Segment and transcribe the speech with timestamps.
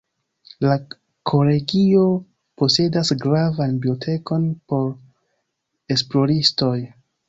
[0.69, 0.77] La
[1.31, 2.07] Kolegio
[2.63, 4.93] posedas gravan bibliotekon por
[5.99, 6.77] esploristoj.